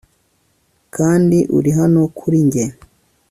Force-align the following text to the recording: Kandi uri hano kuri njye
Kandi 0.95 1.37
uri 1.57 1.71
hano 1.79 2.01
kuri 2.19 2.37
njye 2.47 2.65